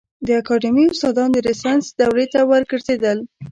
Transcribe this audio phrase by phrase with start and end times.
[0.27, 3.17] د اکاډمي استادان د رنسانس دورې ته وګرځېدل.